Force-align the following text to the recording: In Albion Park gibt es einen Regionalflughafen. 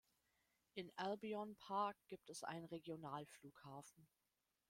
In 0.73 0.91
Albion 0.95 1.55
Park 1.57 1.95
gibt 2.07 2.31
es 2.31 2.43
einen 2.43 2.65
Regionalflughafen. 2.65 4.07